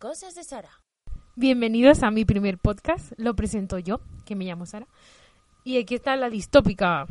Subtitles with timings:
[0.00, 0.70] Cosas de Sara.
[1.36, 3.12] Bienvenidos a mi primer podcast.
[3.18, 4.86] Lo presento yo, que me llamo Sara.
[5.62, 7.06] Y aquí está la distópica,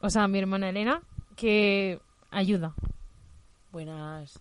[0.00, 1.02] o sea, mi hermana Elena,
[1.36, 2.74] que ayuda.
[3.72, 4.40] Buenas.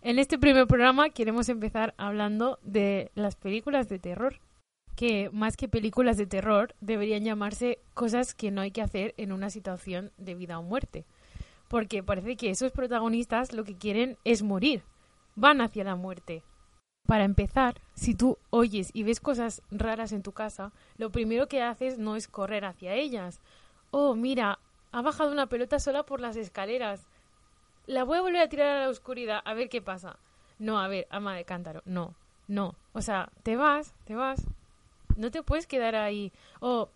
[0.00, 4.40] En este primer programa queremos empezar hablando de las películas de terror.
[4.96, 9.32] Que más que películas de terror deberían llamarse cosas que no hay que hacer en
[9.32, 11.04] una situación de vida o muerte.
[11.68, 14.82] Porque parece que esos protagonistas lo que quieren es morir
[15.38, 16.42] van hacia la muerte.
[17.06, 21.62] Para empezar, si tú oyes y ves cosas raras en tu casa, lo primero que
[21.62, 23.40] haces no es correr hacia ellas.
[23.90, 24.58] Oh, mira,
[24.92, 27.08] ha bajado una pelota sola por las escaleras.
[27.86, 30.18] La voy a volver a tirar a la oscuridad, a ver qué pasa.
[30.58, 32.14] No, a ver, ama de cántaro, no,
[32.46, 32.74] no.
[32.92, 34.44] O sea, te vas, te vas.
[35.16, 36.32] No te puedes quedar ahí.
[36.60, 36.90] Oh,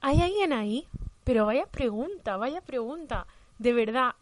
[0.00, 0.86] ¿hay alguien ahí?
[1.24, 3.26] Pero vaya pregunta, vaya pregunta.
[3.58, 4.14] De verdad.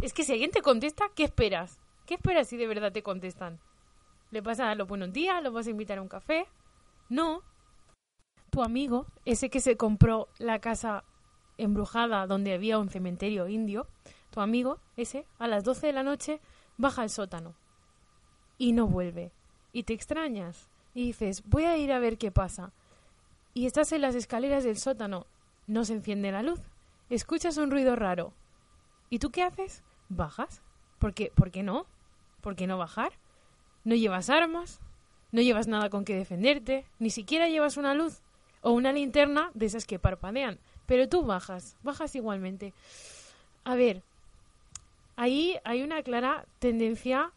[0.00, 1.78] Es que si alguien te contesta, ¿qué esperas?
[2.08, 3.60] ¿Qué esperas si de verdad te contestan?
[4.30, 5.42] ¿Le vas a los buenos días?
[5.42, 6.46] ¿Lo vas a invitar a un café?
[7.10, 7.42] No.
[8.48, 11.04] Tu amigo, ese que se compró la casa
[11.58, 13.86] embrujada donde había un cementerio indio,
[14.30, 16.40] tu amigo, ese, a las 12 de la noche,
[16.78, 17.54] baja al sótano.
[18.56, 19.30] Y no vuelve.
[19.74, 20.70] Y te extrañas.
[20.94, 22.72] Y dices, voy a ir a ver qué pasa.
[23.52, 25.26] Y estás en las escaleras del sótano.
[25.66, 26.60] No se enciende la luz.
[27.10, 28.32] Escuchas un ruido raro.
[29.10, 29.82] ¿Y tú qué haces?
[30.08, 30.62] Bajas.
[30.98, 31.84] ¿Por qué, ¿Por qué no?
[32.40, 33.12] ¿Por qué no bajar?
[33.84, 34.80] No llevas armas,
[35.32, 38.22] no llevas nada con que defenderte, ni siquiera llevas una luz
[38.62, 42.74] o una linterna de esas que parpadean, pero tú bajas, bajas igualmente.
[43.64, 44.02] A ver,
[45.16, 47.32] ahí hay una clara tendencia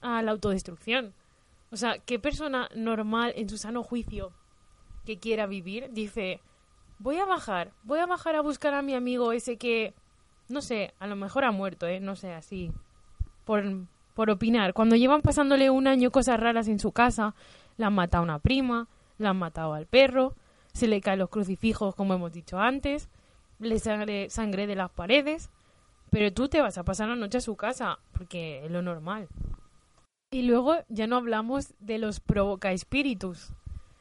[0.00, 1.14] a la autodestrucción.
[1.70, 4.32] O sea, ¿qué persona normal en su sano juicio
[5.04, 6.40] que quiera vivir dice,
[6.98, 9.94] voy a bajar, voy a bajar a buscar a mi amigo ese que,
[10.48, 12.00] no sé, a lo mejor ha muerto, ¿eh?
[12.00, 12.72] No sé, así,
[13.44, 13.64] por,
[14.18, 14.74] por opinar.
[14.74, 17.36] Cuando llevan pasándole un año cosas raras en su casa,
[17.76, 20.34] le han matado una prima, le han matado al perro,
[20.72, 23.08] se le caen los crucifijos, como hemos dicho antes,
[23.60, 25.50] le sangre, sangre de las paredes,
[26.10, 29.28] pero tú te vas a pasar la noche a su casa, porque es lo normal.
[30.32, 33.52] Y luego ya no hablamos de los provoca espíritus,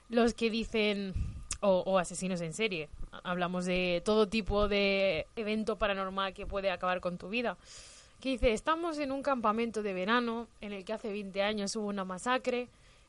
[0.09, 1.13] los que dicen,
[1.61, 2.89] o, o asesinos en serie,
[3.23, 7.55] hablamos de todo tipo de evento paranormal que puede acabar con tu vida
[8.19, 11.87] que dice, estamos en un campamento de verano en el que hace 20 años hubo
[11.87, 12.67] una masacre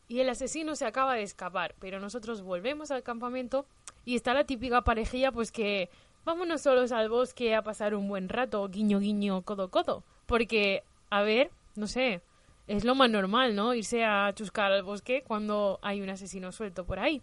[0.08, 3.66] y el asesino se acaba de escapar, pero nosotros volvemos al campamento
[4.04, 5.88] y está la típica parejilla pues que
[6.24, 11.22] vámonos solos al bosque a pasar un buen rato, guiño guiño, codo codo, porque a
[11.22, 12.20] ver, no sé,
[12.68, 13.74] es lo más normal, ¿no?
[13.74, 17.22] Irse a chuscar al bosque cuando hay un asesino suelto por ahí.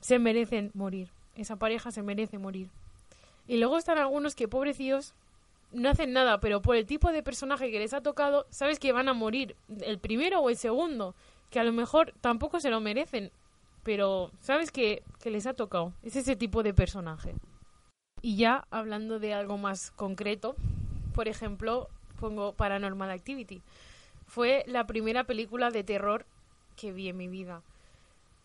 [0.00, 1.08] Se merecen morir.
[1.36, 2.68] Esa pareja se merece morir.
[3.46, 5.14] Y luego están algunos que, pobrecillos,
[5.74, 8.92] no hacen nada, pero por el tipo de personaje que les ha tocado, sabes que
[8.92, 11.14] van a morir el primero o el segundo,
[11.50, 13.32] que a lo mejor tampoco se lo merecen,
[13.82, 15.92] pero sabes que, que les ha tocado.
[16.02, 17.34] Es ese tipo de personaje.
[18.22, 20.56] Y ya hablando de algo más concreto,
[21.14, 23.62] por ejemplo, pongo Paranormal Activity.
[24.26, 26.24] Fue la primera película de terror
[26.76, 27.62] que vi en mi vida.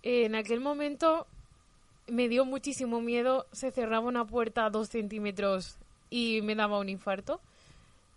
[0.01, 1.27] En aquel momento
[2.07, 5.77] me dio muchísimo miedo, se cerraba una puerta a dos centímetros
[6.09, 7.41] y me daba un infarto.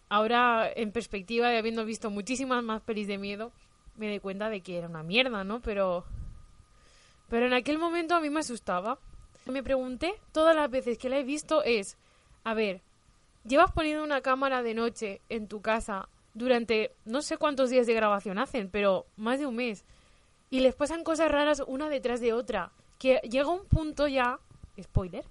[0.09, 3.53] Ahora, en perspectiva y habiendo visto muchísimas más pelis de miedo,
[3.97, 5.61] me di cuenta de que era una mierda, ¿no?
[5.61, 6.05] Pero.
[7.29, 8.99] Pero en aquel momento a mí me asustaba.
[9.47, 11.97] Me pregunté todas las veces que la he visto es.
[12.45, 12.83] A ver,
[13.45, 17.95] llevas poniendo una cámara de noche en tu casa durante no sé cuántos días de
[17.95, 19.85] grabación hacen, pero más de un mes.
[20.51, 22.73] Y les pasan cosas raras una detrás de otra.
[22.99, 24.39] Que llega un punto ya.
[24.81, 25.25] Spoiler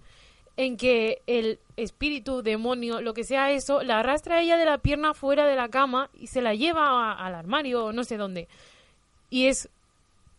[0.57, 5.13] en que el espíritu, demonio, lo que sea eso, la arrastra ella de la pierna
[5.13, 8.47] fuera de la cama y se la lleva al armario o no sé dónde.
[9.29, 9.69] Y es.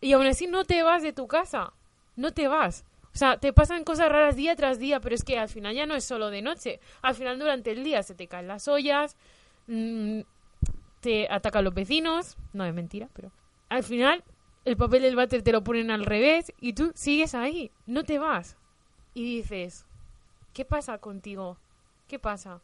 [0.01, 1.73] Y aún así no te vas de tu casa.
[2.15, 2.85] No te vas.
[3.13, 5.85] O sea, te pasan cosas raras día tras día, pero es que al final ya
[5.85, 6.79] no es solo de noche.
[7.01, 9.15] Al final durante el día se te caen las ollas,
[9.67, 10.21] mmm,
[10.99, 12.37] te atacan los vecinos.
[12.53, 13.31] No es mentira, pero.
[13.69, 14.23] Al final
[14.65, 17.71] el papel del váter te lo ponen al revés y tú sigues ahí.
[17.85, 18.57] No te vas.
[19.13, 19.85] Y dices,
[20.53, 21.57] ¿Qué pasa contigo?
[22.07, 22.61] ¿Qué pasa?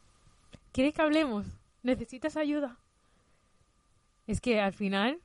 [0.71, 1.47] ¿Quieres que hablemos?
[1.81, 2.77] ¿Necesitas ayuda?
[4.27, 5.19] Es que al final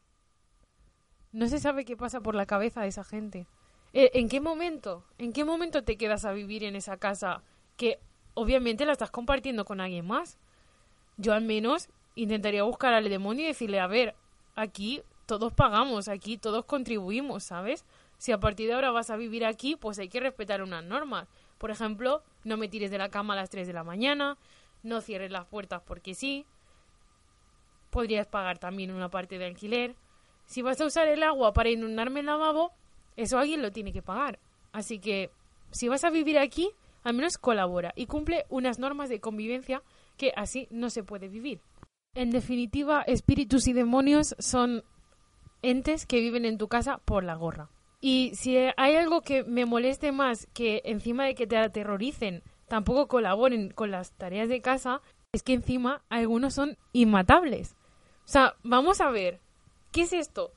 [1.33, 3.47] no se sabe qué pasa por la cabeza de esa gente.
[3.93, 5.05] Eh, ¿En qué momento?
[5.19, 7.43] ¿En qué momento te quedas a vivir en esa casa
[7.77, 7.99] que
[8.33, 10.39] obviamente la estás compartiendo con alguien más?
[11.19, 14.15] Yo al menos intentaría buscar al demonio y decirle, a ver,
[14.55, 17.85] aquí todos pagamos, aquí todos contribuimos, ¿sabes?
[18.17, 21.29] Si a partir de ahora vas a vivir aquí, pues hay que respetar unas normas.
[21.65, 24.37] Por ejemplo, no me tires de la cama a las 3 de la mañana,
[24.83, 26.45] no cierres las puertas porque sí.
[27.89, 29.97] Podrías pagar también una parte de alquiler.
[30.45, 32.73] Si vas a usar el agua para inundarme el lavabo,
[33.17, 34.39] eso alguien lo tiene que pagar.
[34.73, 35.31] Así que,
[35.71, 36.71] si vas a vivir aquí,
[37.03, 39.83] al menos colabora y cumple unas normas de convivencia
[40.19, 41.63] que así no se puede vivir.
[42.15, 44.85] En definitiva, espíritus y demonios son
[45.63, 47.71] entes que viven en tu casa por la gorra.
[48.07, 53.09] Y si hay algo que me moleste más que encima de que te aterroricen, tampoco
[53.09, 55.01] colaboren con las tareas de casa,
[55.33, 57.77] es que encima algunos son inmatables.
[58.27, 59.41] O sea, vamos a ver,
[59.91, 60.53] ¿qué es esto?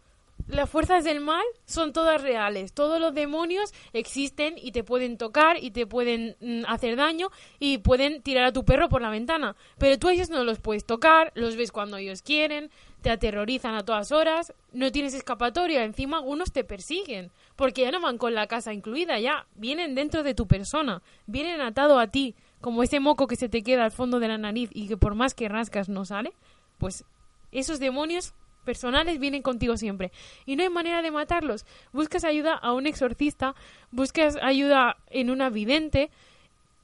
[0.47, 2.73] Las fuerzas del mal son todas reales.
[2.73, 7.29] Todos los demonios existen y te pueden tocar y te pueden mm, hacer daño
[7.59, 9.55] y pueden tirar a tu perro por la ventana.
[9.77, 12.71] Pero tú a ellos no los puedes tocar, los ves cuando ellos quieren,
[13.01, 15.83] te aterrorizan a todas horas, no tienes escapatoria.
[15.83, 20.23] Encima algunos te persiguen porque ya no van con la casa incluida, ya vienen dentro
[20.23, 23.91] de tu persona, vienen atado a ti, como ese moco que se te queda al
[23.91, 26.31] fondo de la nariz y que por más que rascas no sale.
[26.77, 27.03] Pues
[27.51, 28.33] esos demonios
[28.67, 30.11] personales vienen contigo siempre.
[30.45, 31.65] Y no hay manera de matarlos.
[31.93, 33.55] Buscas ayuda a un exorcista,
[33.91, 36.11] buscas ayuda en una vidente,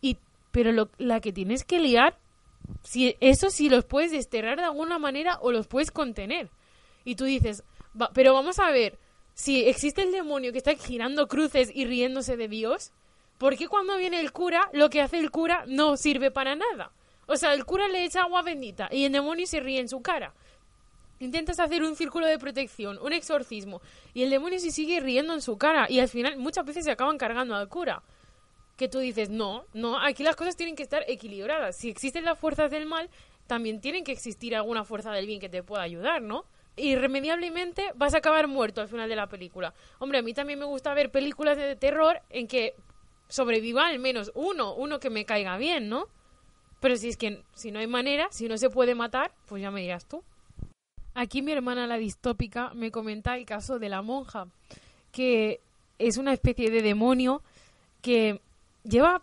[0.01, 0.17] y,
[0.51, 2.17] pero lo, la que tienes que liar,
[2.83, 6.49] si, eso sí los puedes desterrar de alguna manera o los puedes contener.
[7.03, 7.65] Y tú dices,
[8.13, 8.97] pero vamos a ver,
[9.33, 12.93] si existe el demonio que está girando cruces y riéndose de Dios,
[13.37, 16.93] ¿por qué cuando viene el cura, lo que hace el cura no sirve para nada?
[17.27, 20.01] O sea, el cura le echa agua bendita y el demonio se ríe en su
[20.01, 20.33] cara.
[21.19, 23.81] Intentas hacer un círculo de protección, un exorcismo,
[24.13, 26.91] y el demonio se sigue riendo en su cara, y al final muchas veces se
[26.91, 28.03] acaban cargando al cura.
[28.77, 31.77] Que tú dices, no, no, aquí las cosas tienen que estar equilibradas.
[31.77, 33.09] Si existen las fuerzas del mal,
[33.47, 36.45] también tienen que existir alguna fuerza del bien que te pueda ayudar, ¿no?
[36.75, 39.73] Irremediablemente vas a acabar muerto al final de la película.
[39.99, 42.73] Hombre, a mí también me gusta ver películas de terror en que
[43.27, 46.07] sobreviva al menos uno, uno que me caiga bien, ¿no?
[46.79, 49.71] Pero si es que si no hay manera, si no se puede matar, pues ya
[49.71, 50.23] me dirás tú.
[51.15, 54.47] Aquí mi hermana la distópica me comenta el caso de la monja,
[55.11, 55.59] que
[55.99, 57.41] es una especie de demonio
[58.01, 58.41] que
[58.83, 59.21] lleva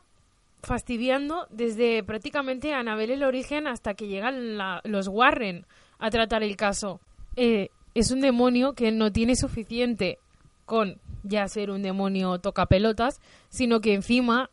[0.62, 5.66] fastidiando desde prácticamente Anabel el origen hasta que llegan los Warren
[5.98, 7.00] a tratar el caso.
[7.36, 10.18] Eh, es un demonio que no tiene suficiente
[10.66, 14.50] con ya ser un demonio toca pelotas, sino que encima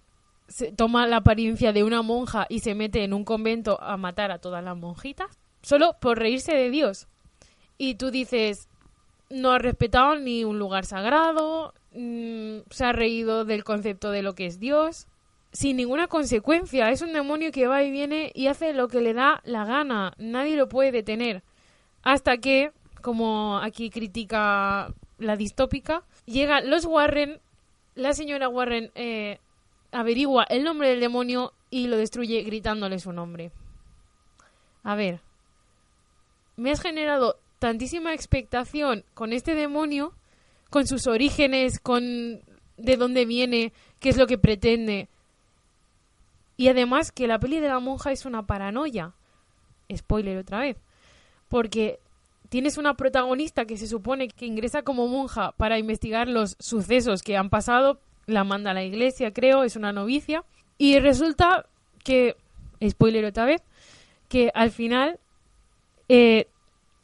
[0.48, 4.32] se toma la apariencia de una monja y se mete en un convento a matar
[4.32, 7.08] a todas las monjitas, solo por reírse de Dios
[7.78, 8.68] y tú dices,
[9.30, 14.34] no ha respetado ni un lugar sagrado, mm, se ha reído del concepto de lo
[14.34, 15.08] que es Dios,
[15.52, 16.90] sin ninguna consecuencia.
[16.92, 20.14] Es un demonio que va y viene y hace lo que le da la gana.
[20.18, 21.44] Nadie lo puede detener.
[22.04, 22.72] Hasta que,
[23.02, 27.40] como aquí critica la distópica, llega los Warren,
[27.96, 29.40] la señora Warren eh,
[29.92, 33.52] averigua el nombre del demonio y lo destruye gritándole su nombre.
[34.84, 35.20] A ver,
[36.56, 40.14] me has generado tantísima expectación con este demonio,
[40.70, 42.42] con sus orígenes, con
[42.78, 45.08] de dónde viene, qué es lo que pretende.
[46.58, 49.14] Y además que la peli de la monja es una paranoia.
[49.96, 50.78] Spoiler otra vez.
[51.48, 52.00] Porque
[52.50, 57.38] tienes una protagonista que se supone que ingresa como monja para investigar los sucesos que
[57.38, 60.44] han pasado, la manda a la iglesia, creo, es una novicia,
[60.78, 61.66] y resulta
[62.04, 62.36] que,
[62.88, 63.62] spoiler otra vez,
[64.30, 65.20] que al final
[66.10, 66.48] eh,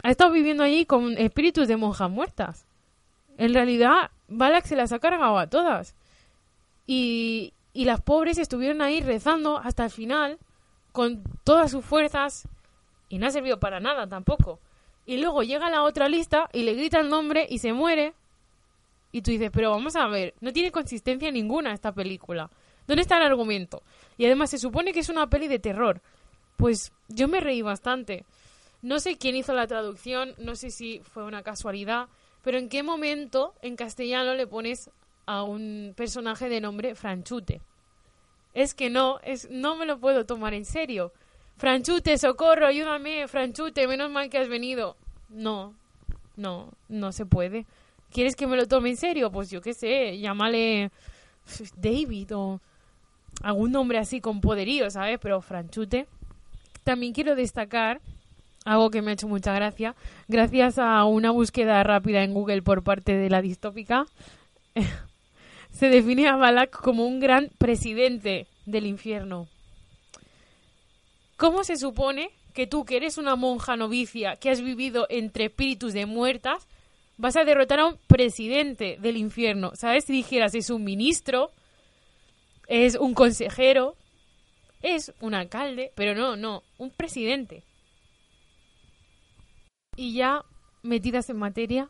[0.03, 2.65] ha estado viviendo allí con espíritus de monjas muertas.
[3.37, 5.95] En realidad, Balak se las ha cargado a todas.
[6.85, 10.37] Y, y las pobres estuvieron ahí rezando hasta el final,
[10.91, 12.47] con todas sus fuerzas,
[13.09, 14.59] y no ha servido para nada tampoco.
[15.05, 18.13] Y luego llega la otra lista y le grita el nombre y se muere.
[19.11, 22.49] Y tú dices, pero vamos a ver, no tiene consistencia ninguna esta película.
[22.87, 23.83] ¿Dónde está el argumento?
[24.17, 26.01] Y además se supone que es una peli de terror.
[26.57, 28.25] Pues yo me reí bastante.
[28.83, 32.09] No sé quién hizo la traducción, no sé si fue una casualidad,
[32.43, 34.89] pero ¿en qué momento en castellano le pones
[35.25, 37.61] a un personaje de nombre Franchute?
[38.53, 41.13] Es que no, es, no me lo puedo tomar en serio.
[41.55, 44.97] Franchute, socorro, ayúdame, Franchute, menos mal que has venido.
[45.29, 45.73] No,
[46.35, 47.65] no, no se puede.
[48.11, 49.31] ¿Quieres que me lo tome en serio?
[49.31, 50.91] Pues yo qué sé, llámale
[51.77, 52.59] David o
[53.41, 55.19] algún nombre así con poderío, ¿sabes?
[55.21, 56.05] Pero Franchute.
[56.83, 58.01] También quiero destacar
[58.65, 59.95] algo que me ha hecho mucha gracia,
[60.27, 64.05] gracias a una búsqueda rápida en Google por parte de la distópica,
[65.71, 69.47] se define a Balak como un gran presidente del infierno.
[71.37, 75.93] ¿Cómo se supone que tú, que eres una monja novicia, que has vivido entre espíritus
[75.93, 76.67] de muertas,
[77.17, 79.71] vas a derrotar a un presidente del infierno?
[79.75, 80.05] ¿Sabes?
[80.05, 81.51] Si dijeras es un ministro,
[82.67, 83.95] es un consejero,
[84.81, 87.63] es un alcalde, pero no, no, un presidente.
[89.95, 90.45] Y ya
[90.81, 91.89] metidas en materia,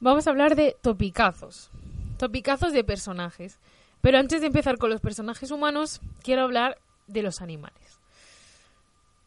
[0.00, 1.70] vamos a hablar de topicazos.
[2.18, 3.58] Topicazos de personajes.
[4.00, 8.00] Pero antes de empezar con los personajes humanos, quiero hablar de los animales.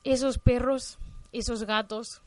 [0.04, 1.00] Esos perros,
[1.32, 2.22] esos gatos.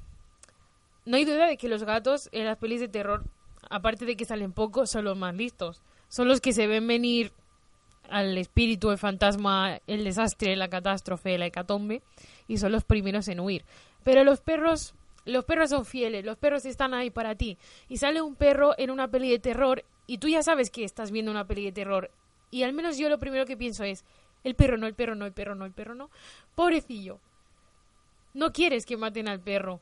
[1.05, 3.25] No hay duda de que los gatos en las pelis de terror,
[3.71, 5.83] aparte de que salen poco, son los más listos.
[6.09, 7.33] Son los que se ven venir
[8.09, 12.03] al espíritu, el fantasma, el desastre, la catástrofe, la hecatombe,
[12.47, 13.65] y son los primeros en huir.
[14.05, 14.95] Pero los perros
[15.29, 17.59] los perros son fieles, los perros están ahí para ti.
[17.89, 21.11] Y sale un perro en una peli de terror y tú ya sabes que estás
[21.11, 22.11] viendo una peli de terror.
[22.51, 24.05] Y al menos yo lo primero que pienso es,
[24.43, 26.11] el perro no, el perro no, el perro no, el perro no.
[26.55, 27.21] Pobrecillo.
[28.33, 29.81] No quieres que maten al perro.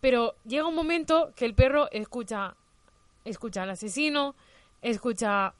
[0.00, 2.54] Pero llega un momento que el perro escucha
[3.24, 4.34] escucha al asesino,
[4.82, 5.54] escucha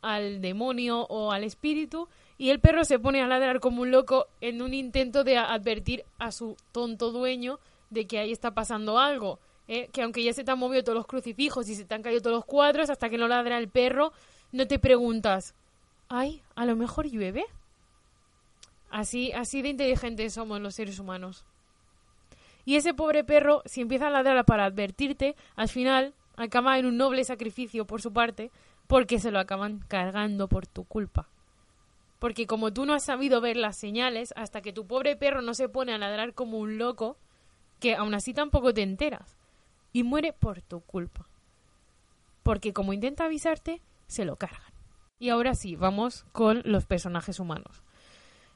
[0.00, 2.08] al demonio o al espíritu
[2.42, 6.04] y el perro se pone a ladrar como un loco en un intento de advertir
[6.18, 9.38] a su tonto dueño de que ahí está pasando algo.
[9.68, 9.88] ¿eh?
[9.92, 12.20] Que aunque ya se te han movido todos los crucifijos y se te han caído
[12.20, 14.12] todos los cuadros, hasta que no ladra el perro,
[14.50, 15.54] no te preguntas,
[16.08, 17.44] ay, a lo mejor llueve.
[18.90, 21.44] Así, así de inteligentes somos los seres humanos.
[22.64, 26.96] Y ese pobre perro, si empieza a ladrar para advertirte, al final acaba en un
[26.96, 28.50] noble sacrificio por su parte,
[28.88, 31.28] porque se lo acaban cargando por tu culpa
[32.22, 35.54] porque como tú no has sabido ver las señales, hasta que tu pobre perro no
[35.54, 37.16] se pone a ladrar como un loco,
[37.80, 39.36] que aún así tampoco te enteras,
[39.92, 41.26] y muere por tu culpa.
[42.44, 44.72] Porque como intenta avisarte, se lo cargan.
[45.18, 47.82] Y ahora sí, vamos con los personajes humanos.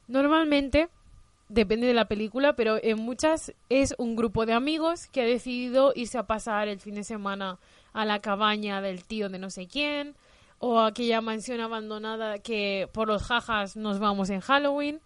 [0.07, 0.89] Normalmente,
[1.49, 5.93] depende de la película, pero en muchas es un grupo de amigos que ha decidido
[5.97, 7.59] irse a pasar el fin de semana
[7.93, 10.15] a la cabaña del tío de no sé quién,
[10.59, 15.01] o aquella mansión abandonada que por los jajas nos vamos en Halloween.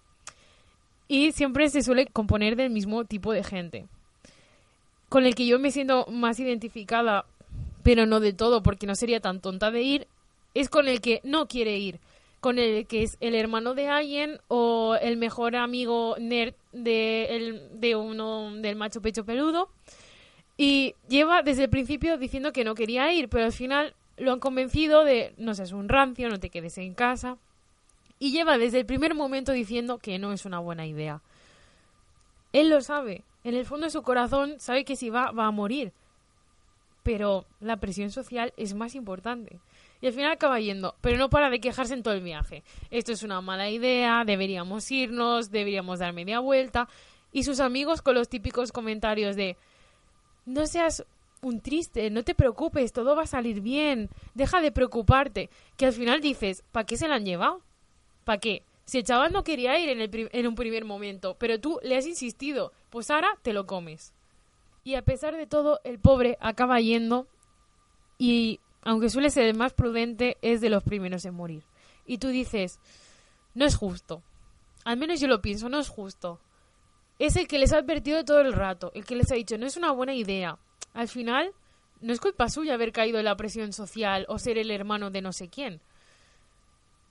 [1.08, 3.86] Y siempre se suele componer del mismo tipo de gente.
[5.08, 7.26] Con el que yo me siento más identificada,
[7.82, 10.06] pero no de todo, porque no sería tan tonta de ir,
[10.54, 11.98] es con el que no quiere ir.
[12.40, 17.96] Con el que es el hermano de alguien o el mejor amigo nerd de, de
[17.96, 19.68] uno del macho pecho peludo.
[20.56, 24.40] Y lleva desde el principio diciendo que no quería ir, pero al final lo han
[24.40, 27.38] convencido de no seas un rancio, no te quedes en casa.
[28.18, 31.22] Y lleva desde el primer momento diciendo que no es una buena idea.
[32.52, 33.24] Él lo sabe.
[33.44, 35.92] En el fondo de su corazón sabe que si va, va a morir.
[37.02, 39.58] Pero la presión social es más importante.
[40.02, 42.62] Y al final acaba yendo, pero no para de quejarse en todo el viaje.
[42.90, 46.88] Esto es una mala idea, deberíamos irnos, deberíamos dar media vuelta.
[47.32, 49.56] Y sus amigos con los típicos comentarios de
[50.44, 51.06] no seas
[51.42, 55.92] un triste, no te preocupes, todo va a salir bien, deja de preocuparte, que al
[55.92, 57.62] final dices, ¿para qué se la han llevado?
[58.24, 58.64] ¿Para qué?
[58.84, 61.96] Si el chaval no quería ir en, el en un primer momento, pero tú le
[61.96, 64.12] has insistido, pues ahora te lo comes.
[64.82, 67.28] Y a pesar de todo, el pobre acaba yendo
[68.18, 71.62] y, aunque suele ser el más prudente, es de los primeros en morir.
[72.06, 72.80] Y tú dices,
[73.54, 74.22] no es justo.
[74.84, 76.40] Al menos yo lo pienso, no es justo.
[77.18, 79.66] Es el que les ha advertido todo el rato, el que les ha dicho, no
[79.66, 80.58] es una buena idea,
[80.94, 81.52] al final
[82.00, 85.22] no es culpa suya haber caído en la presión social o ser el hermano de
[85.22, 85.80] no sé quién.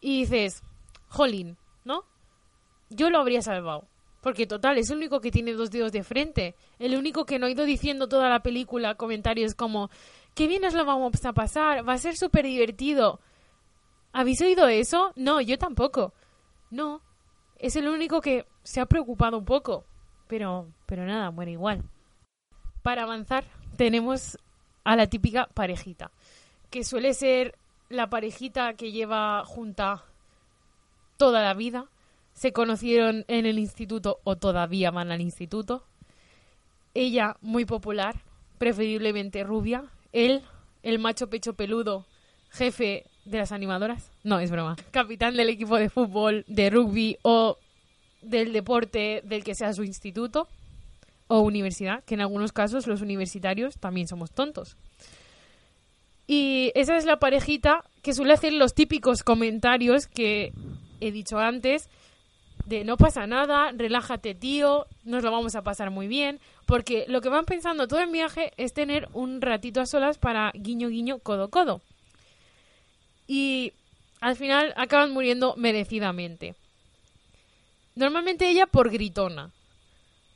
[0.02, 0.64] Y dices,
[1.08, 2.06] jolín, ¿no?
[2.90, 3.88] Yo lo habría salvado.
[4.22, 6.56] Porque total, es el único que tiene dos dedos de frente.
[6.78, 9.90] El único que no ha ido diciendo toda la película comentarios como,
[10.36, 13.22] qué bien nos lo vamos a pasar, va a ser súper divertido.
[14.12, 15.14] ¿Habéis oído eso?
[15.16, 16.14] No, yo tampoco.
[16.70, 17.02] No,
[17.58, 19.86] es el único que se ha preocupado un poco.
[20.28, 21.84] Pero, pero nada, muere igual.
[22.82, 23.46] Para avanzar,
[23.80, 24.38] tenemos
[24.84, 26.12] a la típica parejita,
[26.70, 27.56] que suele ser
[27.88, 30.04] la parejita que lleva junta
[31.16, 31.86] toda la vida.
[32.34, 35.86] Se conocieron en el instituto o todavía van al instituto.
[36.94, 38.18] Ella muy popular,
[38.58, 39.86] preferiblemente rubia.
[40.12, 40.44] Él,
[40.84, 42.06] el macho pecho peludo,
[42.50, 44.12] jefe de las animadoras.
[44.26, 44.76] No, es broma.
[44.92, 47.58] Capitán del equipo de fútbol, de rugby o
[48.22, 50.50] del deporte del que sea su instituto
[51.30, 54.76] o universidad, que en algunos casos los universitarios también somos tontos.
[56.28, 60.52] Y esa es la parejita que suele hacer los típicos comentarios que
[61.00, 61.88] he dicho antes,
[62.66, 67.22] de no pasa nada, relájate tío, nos lo vamos a pasar muy bien, porque lo
[67.22, 71.20] que van pensando todo el viaje es tener un ratito a solas para guiño guiño
[71.20, 71.82] codo codo.
[73.28, 73.74] Y
[74.20, 76.56] al final acaban muriendo merecidamente.
[77.96, 79.52] Normalmente ella por gritona,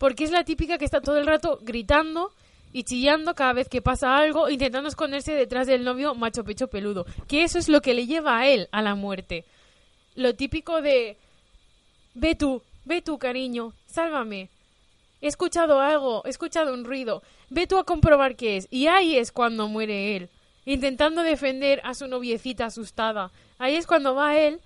[0.04, 2.34] porque es la típica que está todo el rato gritando
[2.74, 7.06] y chillando cada vez que pasa algo, intentando esconderse detrás del novio macho pecho peludo,
[7.26, 9.46] que eso es lo que le lleva a él a la muerte.
[10.16, 11.16] Lo típico de
[12.16, 14.50] Ve tú, ve tú, cariño, sálvame.
[15.22, 17.24] He escuchado algo, he escuchado un ruido.
[17.50, 18.68] Ve tú a comprobar qué es.
[18.70, 20.30] Y ahí es cuando muere él,
[20.66, 23.32] intentando defender a su noviecita asustada.
[23.58, 24.60] Ahí es cuando va él,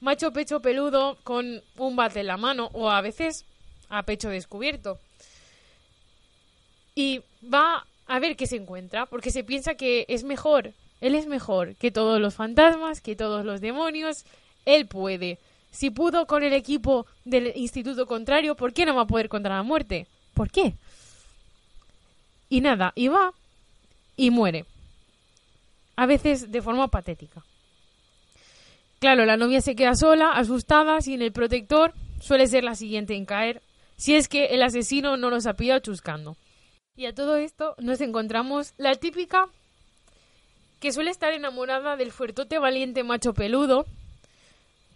[0.00, 3.46] macho pecho peludo, con un bate en la mano, o a veces
[3.88, 4.98] a pecho descubierto.
[6.94, 10.72] Y va a ver qué se encuentra, porque se piensa que es mejor.
[11.00, 14.24] Él es mejor que todos los fantasmas, que todos los demonios.
[14.64, 15.38] Él puede.
[15.70, 19.56] Si pudo con el equipo del instituto contrario, ¿por qué no va a poder contra
[19.56, 20.06] la muerte?
[20.32, 20.74] ¿Por qué?
[22.48, 23.32] Y nada, y va
[24.16, 24.64] y muere.
[25.96, 27.44] A veces de forma patética.
[28.98, 33.26] Claro, la novia se queda sola, asustada, sin el protector, suele ser la siguiente en
[33.26, 33.62] caer,
[33.96, 36.36] si es que el asesino no los ha pillado chuscando.
[36.96, 39.48] Y a todo esto nos encontramos la típica
[40.80, 43.86] que suele estar enamorada del fuertote valiente macho peludo,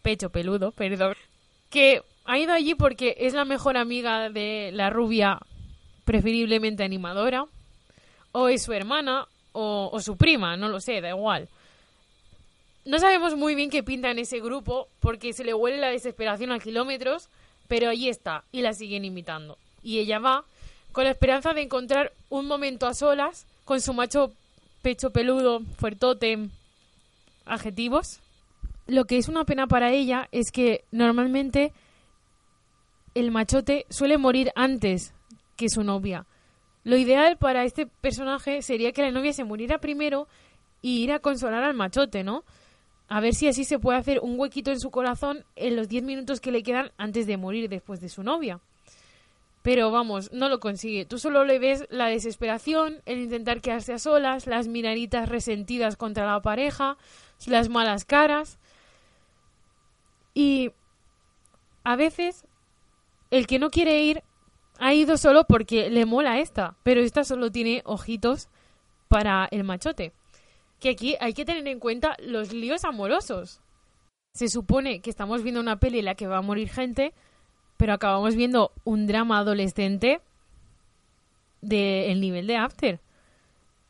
[0.03, 1.15] pecho peludo, perdón,
[1.71, 5.39] que ha ido allí porque es la mejor amiga de la rubia,
[6.05, 7.45] preferiblemente animadora,
[8.33, 11.49] o es su hermana, o, su prima, no lo sé, da igual.
[12.85, 16.53] No sabemos muy bien qué pinta en ese grupo, porque se le huele la desesperación
[16.53, 17.29] a kilómetros,
[17.71, 19.57] pero allí está, y la siguen imitando.
[19.81, 20.45] Y ella va
[20.91, 24.33] con la esperanza de encontrar un momento a solas con su macho
[24.83, 26.49] pecho peludo, fuertote,
[27.47, 28.19] adjetivos,
[28.89, 31.73] lo que es una pena para ella es que normalmente
[33.15, 35.15] el machote suele morir antes
[35.57, 36.27] que su novia.
[36.83, 40.27] Lo ideal para este personaje sería que la novia se muriera primero
[40.83, 42.43] y ir a consolar al machote, ¿no?
[43.11, 46.05] A ver si así se puede hacer un huequito en su corazón en los 10
[46.05, 48.61] minutos que le quedan antes de morir después de su novia.
[49.63, 51.07] Pero vamos, no lo consigue.
[51.07, 56.25] Tú solo le ves la desesperación, el intentar quedarse a solas, las miraditas resentidas contra
[56.25, 56.99] la pareja,
[57.47, 58.61] las malas caras.
[60.33, 60.71] Y
[61.83, 62.47] a veces
[63.33, 64.23] el que no quiere ir
[64.79, 68.49] ha ido solo porque le mola esta, pero esta solo tiene ojitos
[69.09, 70.13] para el machote.
[70.81, 73.61] Que aquí hay que tener en cuenta los líos amorosos.
[74.35, 77.13] Se supone que estamos viendo una peli en la que va a morir gente,
[77.77, 80.21] pero acabamos viendo un drama adolescente
[81.61, 83.01] del nivel de After.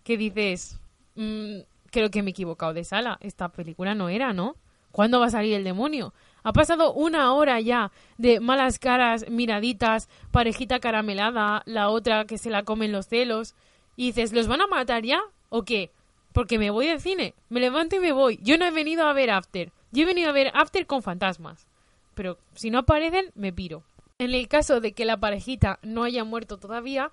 [0.03, 0.81] Que dices,
[1.14, 4.57] mm, creo que me he equivocado de sala, esta película no era, ¿no?
[4.92, 6.12] ¿Cuándo va a salir el demonio?
[6.42, 12.50] Ha pasado una hora ya de malas caras, miraditas, parejita caramelada, la otra que se
[12.50, 13.55] la comen los celos.
[13.96, 15.20] Y dices, ¿los van a matar ya?
[15.48, 15.90] ¿O qué?
[16.33, 18.38] Porque me voy del cine, me levanto y me voy.
[18.43, 19.73] Yo no he venido a ver After.
[19.90, 21.66] Yo he venido a ver After con fantasmas.
[22.14, 23.83] Pero si no aparecen, me piro.
[24.19, 27.11] En el caso de que la parejita no haya muerto todavía,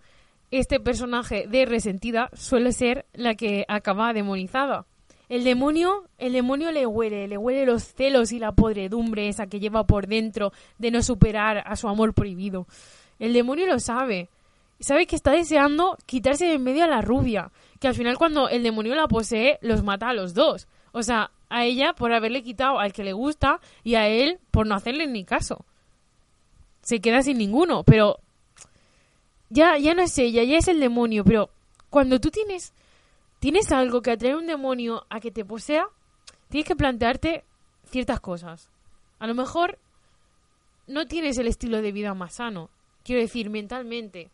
[0.51, 4.85] este personaje de resentida suele ser la que acaba demonizada.
[5.29, 9.59] El demonio, el demonio le huele, le huele los celos y la podredumbre esa que
[9.59, 12.65] lleva por dentro de no superar a su amor prohibido.
[13.19, 14.29] El demonio lo sabe.
[14.79, 17.51] Sabe que está deseando quitarse de en medio a la rubia.
[17.79, 20.67] Que al final cuando el demonio la posee, los mata a los dos.
[20.91, 24.67] O sea, a ella por haberle quitado al que le gusta y a él por
[24.67, 25.65] no hacerle ni caso.
[26.81, 28.19] Se queda sin ninguno, pero
[29.49, 31.49] ya, ya no es ella, ya es el demonio, pero
[31.89, 32.73] cuando tú tienes
[33.39, 35.87] tienes algo que atrae a un demonio a que te posea,
[36.49, 37.43] tienes que plantearte
[37.85, 38.69] ciertas cosas.
[39.19, 39.79] A lo mejor
[40.87, 42.69] no tienes el estilo de vida más sano,
[43.03, 44.29] quiero decir, mentalmente.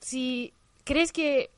[0.00, 0.52] Si
[0.84, 1.50] crees que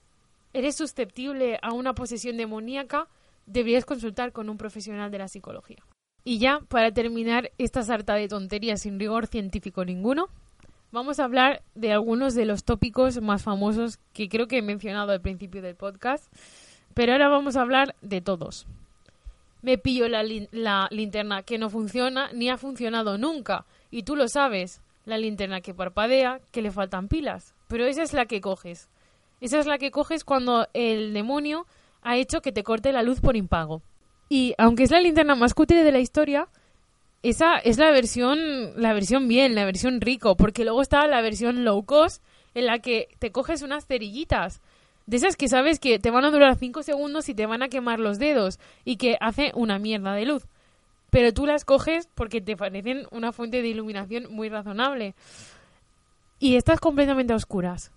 [0.57, 3.09] eres susceptible a una posesión demoníaca,
[3.45, 5.85] deberías consultar con un profesional de la psicología.
[6.25, 10.29] Y ya, para terminar esta sarta de tonterías sin rigor científico ninguno,
[10.93, 15.13] vamos a hablar de algunos de los tópicos más famosos que creo que he mencionado
[15.13, 16.25] al principio del podcast,
[16.95, 18.67] pero ahora vamos a hablar de todos.
[19.61, 24.81] Me pillo la, linterna que no funciona ni ha funcionado nunca, y tú lo sabes,
[25.05, 28.89] la linterna que parpadea, que le faltan pilas, pero esa es la que coges.
[29.41, 31.67] Esa es la que coges cuando el demonio
[32.03, 33.83] ha hecho que te corte la luz por impago.
[34.29, 36.49] Y aunque es la linterna más cutre de la historia,
[37.23, 41.65] esa es la versión, la versión bien, la versión rico, porque luego está la versión
[41.65, 42.23] low cost
[42.55, 44.61] en la que te coges unas cerillitas.
[45.07, 47.69] De esas que sabes que te van a durar 5 segundos y te van a
[47.69, 50.47] quemar los dedos y que hace una mierda de luz.
[51.11, 55.15] pero tú las coges porque te parecen una fuente de iluminación muy razonable.
[56.39, 57.91] Y estás completamente a oscuras.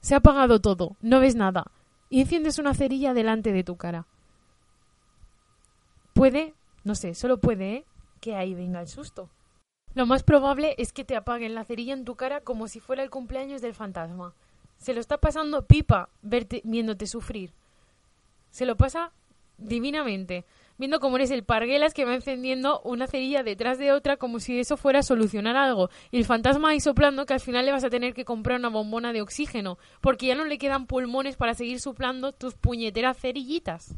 [0.00, 1.66] Se ha apagado todo, no ves nada.
[2.10, 4.06] Y enciendes una cerilla delante de tu cara.
[6.14, 7.84] Puede, no sé, solo puede, ¿eh?
[8.20, 9.28] que ahí venga el susto.
[9.94, 13.02] Lo más probable es que te apaguen la cerilla en tu cara como si fuera
[13.02, 14.34] el cumpleaños del fantasma.
[14.78, 17.52] Se lo está pasando pipa verte, viéndote sufrir.
[18.50, 19.12] Se lo pasa
[19.56, 20.44] divinamente,
[20.78, 24.58] viendo cómo eres el parguelas que va encendiendo una cerilla detrás de otra como si
[24.58, 25.90] eso fuera a solucionar algo.
[26.10, 28.68] Y el fantasma ahí soplando que al final le vas a tener que comprar una
[28.68, 33.94] bombona de oxígeno, porque ya no le quedan pulmones para seguir soplando tus puñeteras cerillitas.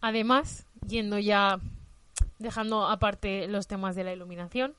[0.00, 1.60] Además, yendo ya
[2.38, 4.74] dejando aparte los temas de la iluminación,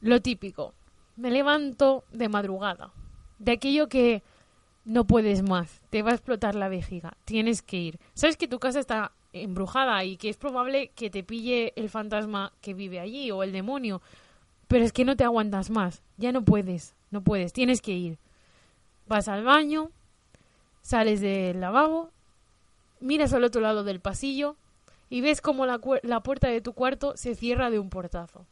[0.00, 0.72] lo típico,
[1.16, 2.92] me levanto de madrugada,
[3.38, 4.22] de aquello que
[4.86, 7.98] no puedes más, te va a explotar la vejiga, tienes que ir.
[8.14, 9.12] Sabes que tu casa está
[9.42, 13.52] embrujada y que es probable que te pille el fantasma que vive allí o el
[13.52, 14.02] demonio,
[14.68, 18.18] pero es que no te aguantas más, ya no puedes, no puedes, tienes que ir.
[19.06, 19.90] Vas al baño,
[20.82, 22.10] sales del lavabo,
[23.00, 24.56] miras al otro lado del pasillo
[25.08, 28.46] y ves como la, la puerta de tu cuarto se cierra de un portazo.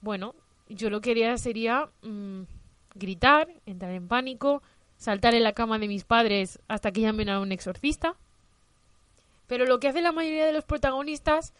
[0.00, 0.34] Bueno,
[0.68, 2.42] yo lo que haría sería mm,
[2.94, 4.62] gritar, entrar en pánico,
[4.96, 8.16] saltar en la cama de mis padres hasta que llamen a un exorcista.
[9.46, 11.52] Pero lo que hace la mayoría de los protagonistas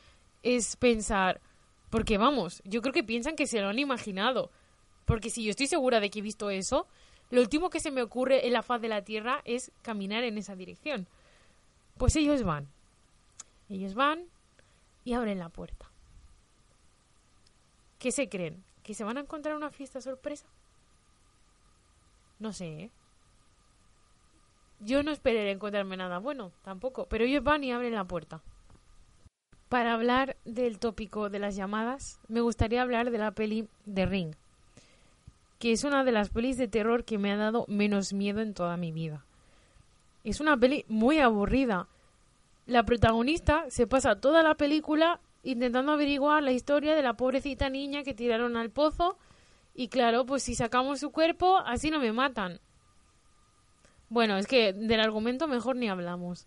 [0.42, 1.40] es pensar,
[1.90, 4.50] porque vamos, yo creo que piensan que se lo han imaginado.
[5.04, 6.86] Porque si yo estoy segura de que he visto eso,
[7.30, 10.38] lo último que se me ocurre en la faz de la Tierra es caminar en
[10.38, 11.06] esa dirección.
[11.98, 12.68] Pues ellos van.
[13.68, 14.26] Ellos van
[15.04, 15.90] y abren la puerta.
[17.98, 18.64] ¿Qué se creen?
[18.82, 20.46] ¿Que se van a encontrar una fiesta sorpresa?
[22.38, 22.90] No sé, ¿eh?
[24.84, 28.42] Yo no esperé encontrarme nada bueno, tampoco, pero ellos van y abren la puerta.
[29.70, 34.34] Para hablar del tópico de las llamadas, me gustaría hablar de la peli The Ring,
[35.58, 38.52] que es una de las pelis de terror que me ha dado menos miedo en
[38.52, 39.24] toda mi vida.
[40.22, 41.88] Es una peli muy aburrida.
[42.66, 48.02] La protagonista se pasa toda la película intentando averiguar la historia de la pobrecita niña
[48.02, 49.16] que tiraron al pozo
[49.74, 52.60] y claro, pues si sacamos su cuerpo, así no me matan.
[54.14, 56.46] Bueno, es que del argumento mejor ni hablamos.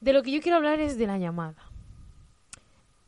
[0.00, 1.70] De lo que yo quiero hablar es de la llamada.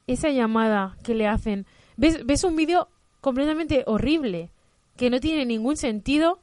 [0.06, 1.66] Esa llamada que le hacen.
[1.96, 2.86] ¿Ves, ves un vídeo
[3.20, 4.50] completamente horrible?
[4.96, 6.38] Que no tiene ningún sentido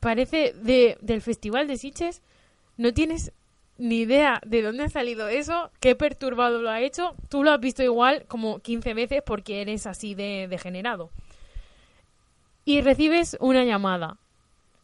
[0.00, 2.20] parece de, del Festival de Siches.
[2.76, 3.30] No tienes
[3.78, 7.14] ni idea de dónde ha salido eso, qué perturbado lo ha hecho.
[7.28, 11.10] Tú lo has visto igual como 15 veces porque eres así de degenerado.
[12.64, 14.18] Y recibes una llamada.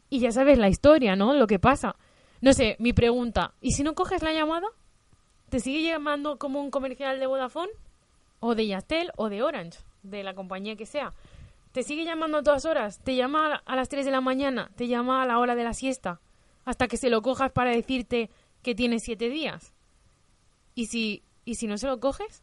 [0.08, 1.34] Y ya sabes la historia, ¿no?
[1.34, 1.96] Lo que pasa.
[2.40, 4.68] No sé, mi pregunta, ¿y si no coges la llamada?
[5.48, 7.72] ¿Te sigue llamando como un comercial de Vodafone?
[8.40, 9.10] ¿O de Yastel?
[9.16, 9.80] ¿O de Orange?
[10.02, 11.12] De la compañía que sea
[11.76, 14.88] te sigue llamando a todas horas, te llama a las 3 de la mañana, te
[14.88, 16.22] llama a la hora de la siesta,
[16.64, 18.30] hasta que se lo cojas para decirte
[18.62, 19.74] que tienes siete días.
[20.74, 22.42] ¿Y si, ¿Y si no se lo coges?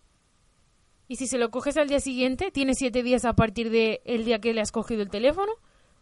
[1.07, 4.23] ¿Y si se lo coges al día siguiente, tienes siete días a partir del el
[4.23, 5.51] día que le has cogido el teléfono?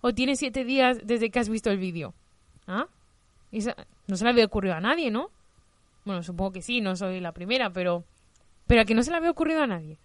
[0.01, 2.13] ¿O tienes siete días desde que has visto el vídeo?
[2.67, 2.87] ¿Ah?
[4.07, 5.29] no se le había ocurrido a nadie, ¿no?
[6.05, 8.03] Bueno, supongo que sí, no soy la primera, pero...
[8.65, 9.97] Pero a que no se le había ocurrido a nadie.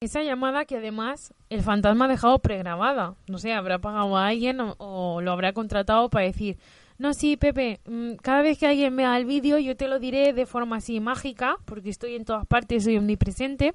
[0.00, 3.14] Esa llamada que además el fantasma ha dejado pregrabada.
[3.28, 6.56] No sé, habrá pagado a alguien o, lo habrá contratado para decir,
[6.98, 10.32] no, sí, Pepe, mm, cada vez que alguien vea el vídeo yo te lo diré
[10.32, 13.74] de forma así mágica, porque estoy en todas partes, soy omnipresente,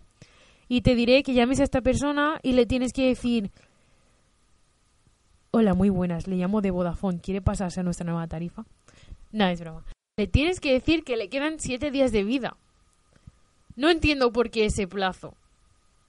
[0.68, 3.52] y te diré que llames a esta persona y le tienes que decir,
[5.58, 8.66] hola, muy buenas, le llamo de Vodafone, ¿quiere pasarse a nuestra nueva tarifa?
[9.32, 9.86] No, es broma.
[10.18, 12.58] Le tienes que decir que le quedan siete días de vida.
[13.78, 15.34] No entiendo por qué ese plazo.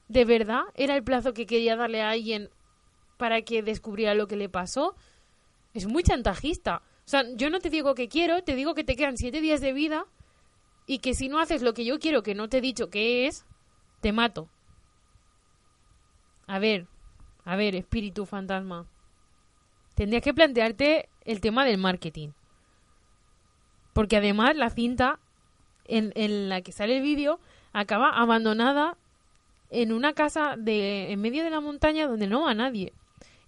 [0.08, 2.50] ¿De verdad era el plazo que quería darle a alguien
[3.18, 4.96] para que descubriera lo que le pasó?
[5.74, 6.82] Es muy chantajista.
[7.04, 9.60] O sea, yo no te digo que quiero, te digo que te quedan siete días
[9.60, 10.06] de vida
[10.88, 13.28] y que si no haces lo que yo quiero, que no te he dicho que
[13.28, 13.44] es,
[14.00, 14.48] te mato.
[16.48, 16.88] A ver,
[17.44, 18.88] a ver, espíritu fantasma.
[19.96, 22.28] Tendrías que plantearte el tema del marketing.
[23.94, 25.18] Porque además la cinta
[25.86, 27.40] en, en la que sale el vídeo
[27.72, 28.98] acaba abandonada
[29.70, 32.92] en una casa de en medio de la montaña donde no va nadie.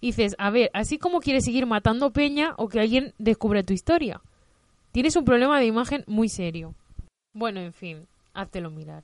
[0.01, 3.73] Y dices, a ver, así como quieres seguir matando peña o que alguien descubra tu
[3.73, 4.21] historia.
[4.91, 6.73] Tienes un problema de imagen muy serio.
[7.33, 9.03] Bueno, en fin, háztelo mirar.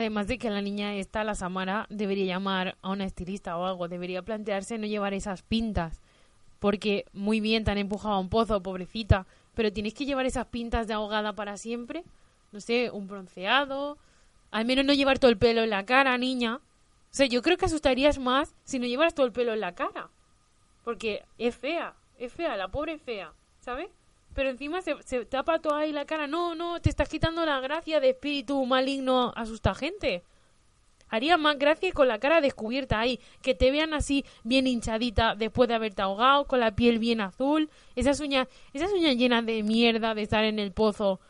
[0.00, 3.86] Además de que la niña esta, la Samara, debería llamar a una estilista o algo,
[3.86, 6.00] debería plantearse no llevar esas pintas.
[6.60, 10.46] Porque muy bien te han empujado a un pozo, pobrecita, pero tienes que llevar esas
[10.46, 12.04] pintas de ahogada para siempre.
[12.52, 13.98] no sé, un bronceado,
[14.50, 16.56] al menos no llevar todo el pelo en la cara, niña.
[16.56, 19.74] O sea, yo creo que asustarías más si no llevaras todo el pelo en la
[19.74, 20.10] cara.
[20.84, 23.88] Porque es fea, es fea, la pobre es fea, ¿sabes?
[24.34, 26.26] Pero encima se, se tapa toda ahí la cara.
[26.26, 30.22] No, no, te estás quitando la gracia de espíritu maligno asusta gente.
[31.10, 35.68] Haría más gracia con la cara descubierta ahí, que te vean así bien hinchadita después
[35.68, 40.14] de haberte ahogado, con la piel bien azul, esas uñas, esas uñas llenas de mierda
[40.14, 41.20] de estar en el pozo.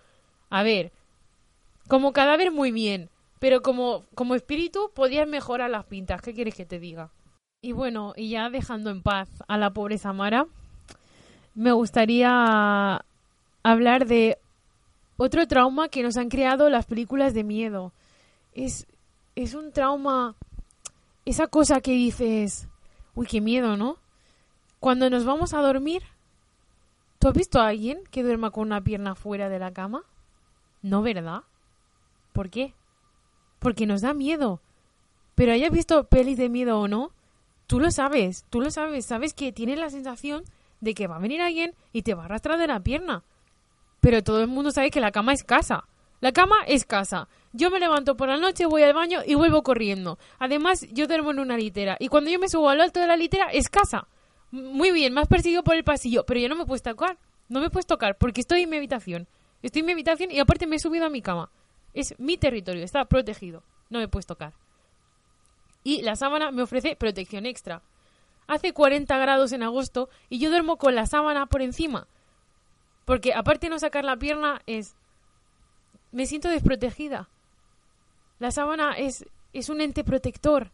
[0.50, 0.92] A ver,
[1.88, 6.66] como cadáver muy bien, pero como, como espíritu podías mejorar las pintas, ¿qué quieres que
[6.66, 7.10] te diga?
[7.62, 10.46] Y bueno, y ya dejando en paz a la pobre Samara,
[11.54, 13.04] me gustaría
[13.62, 14.38] hablar de
[15.16, 17.92] otro trauma que nos han creado las películas de miedo.
[18.54, 18.86] Es,
[19.42, 20.34] es un trauma,
[21.24, 22.68] esa cosa que dices,
[23.14, 23.96] uy, qué miedo, ¿no?
[24.80, 26.02] Cuando nos vamos a dormir,
[27.18, 30.04] ¿tú has visto a alguien que duerma con una pierna fuera de la cama?
[30.82, 31.42] No, ¿verdad?
[32.32, 32.74] ¿Por qué?
[33.58, 34.60] Porque nos da miedo.
[35.34, 37.12] Pero hayas visto pelis de miedo o no,
[37.66, 40.44] tú lo sabes, tú lo sabes, sabes que tienes la sensación
[40.80, 43.22] de que va a venir alguien y te va a arrastrar de la pierna.
[44.00, 45.86] Pero todo el mundo sabe que la cama es casa.
[46.20, 47.28] La cama es casa.
[47.52, 50.18] Yo me levanto por la noche, voy al baño y vuelvo corriendo.
[50.38, 51.96] Además, yo duermo en una litera.
[51.98, 54.06] Y cuando yo me subo al alto de la litera, es casa.
[54.50, 56.24] Muy bien, más perseguido por el pasillo.
[56.26, 57.16] Pero yo no me puedo tocar.
[57.48, 59.26] No me puedes tocar porque estoy en mi habitación.
[59.62, 61.50] Estoy en mi habitación y aparte me he subido a mi cama.
[61.94, 63.62] Es mi territorio, está protegido.
[63.88, 64.52] No me puedes tocar.
[65.82, 67.82] Y la sábana me ofrece protección extra.
[68.46, 72.06] Hace 40 grados en agosto y yo duermo con la sábana por encima.
[73.04, 74.94] Porque aparte de no sacar la pierna es...
[76.12, 77.28] Me siento desprotegida.
[78.38, 80.70] La sábana es, es un ente protector.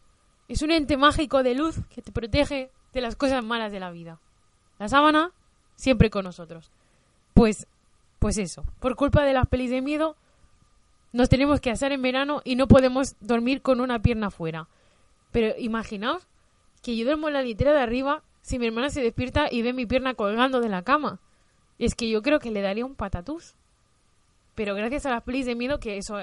[0.47, 3.91] Es un ente mágico de luz que te protege de las cosas malas de la
[3.91, 4.19] vida.
[4.79, 5.31] La sábana
[5.75, 6.71] siempre con nosotros.
[7.33, 7.67] Pues,
[8.19, 8.63] pues eso.
[8.79, 10.15] Por culpa de las pelis de miedo,
[11.13, 14.67] nos tenemos que asar en verano y no podemos dormir con una pierna fuera.
[15.31, 16.27] Pero imaginaos
[16.81, 19.73] que yo duermo en la litera de arriba si mi hermana se despierta y ve
[19.73, 21.19] mi pierna colgando de la cama.
[21.79, 23.55] Es que yo creo que le daría un patatús.
[24.57, 26.17] Pero gracias a las pelis de miedo, que eso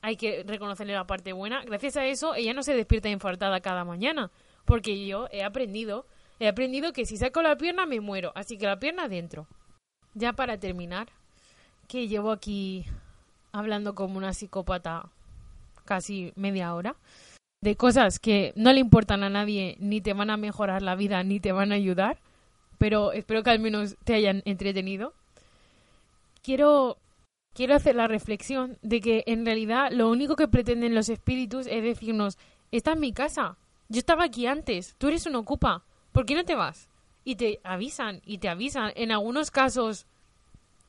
[0.00, 3.84] hay que reconocerle la parte buena, gracias a eso ella no se despierta infartada cada
[3.84, 4.30] mañana.
[4.64, 6.06] Porque yo he aprendido,
[6.38, 8.30] he aprendido que si saco la pierna me muero.
[8.36, 9.48] Así que la pierna adentro.
[10.14, 11.08] Ya para terminar,
[11.88, 12.86] que llevo aquí
[13.50, 15.08] hablando como una psicópata
[15.84, 16.94] casi media hora
[17.60, 21.24] de cosas que no le importan a nadie, ni te van a mejorar la vida,
[21.24, 22.18] ni te van a ayudar,
[22.78, 25.12] pero espero que al menos te hayan entretenido.
[26.44, 26.96] Quiero,
[27.54, 31.82] quiero hacer la reflexión de que en realidad lo único que pretenden los espíritus es
[31.82, 32.38] decirnos,
[32.72, 33.56] esta es mi casa,
[33.88, 36.88] yo estaba aquí antes, tú eres un ocupa, ¿por qué no te vas?
[37.24, 38.92] Y te avisan, y te avisan.
[38.94, 40.06] En algunos casos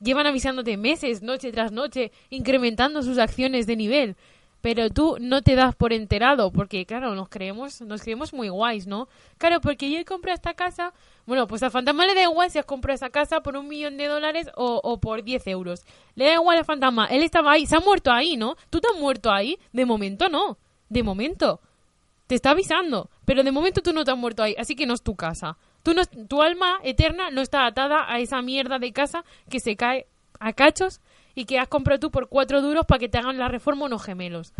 [0.00, 4.16] llevan avisándote meses, noche tras noche, incrementando sus acciones de nivel
[4.62, 8.86] pero tú no te das por enterado, porque claro, nos creemos, nos creemos muy guays,
[8.86, 9.08] ¿no?
[9.36, 10.94] Claro, porque yo he comprado esta casa,
[11.26, 13.96] bueno, pues al fantasma le da igual si has comprado esa casa por un millón
[13.96, 15.82] de dólares o, o por 10 euros.
[16.14, 18.54] Le da igual al fantasma, él estaba ahí, se ha muerto ahí, ¿no?
[18.70, 19.58] ¿Tú te has muerto ahí?
[19.72, 21.60] De momento no, de momento.
[22.28, 24.94] Te está avisando, pero de momento tú no te has muerto ahí, así que no
[24.94, 25.58] es tu casa.
[25.82, 29.74] Tú no, tu alma eterna no está atada a esa mierda de casa que se
[29.74, 30.06] cae
[30.38, 31.00] a cachos
[31.34, 34.02] y que has comprado tú por cuatro duros para que te hagan la reforma unos
[34.02, 34.52] gemelos.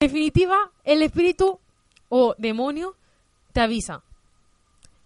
[0.00, 1.60] En definitiva, el espíritu
[2.08, 2.96] o demonio
[3.52, 4.02] te avisa,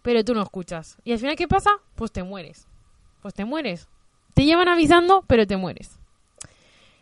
[0.03, 0.99] pero tú no escuchas.
[1.05, 1.71] ¿Y al final qué pasa?
[1.95, 2.67] Pues te mueres.
[3.23, 3.89] Pues te mueres.
[4.35, 5.99] Te llevan avisando, pero te mueres.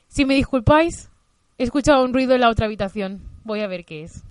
[0.09, 1.11] Si me disculpáis,
[1.59, 3.23] he escuchado un ruido en la otra habitación.
[3.45, 4.23] Voy a ver qué es.